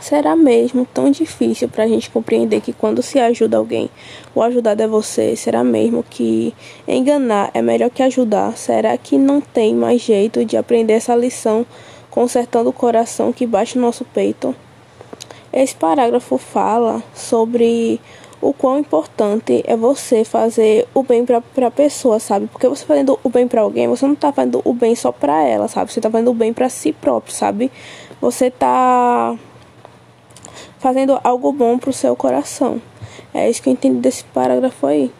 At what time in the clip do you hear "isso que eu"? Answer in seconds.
33.48-33.72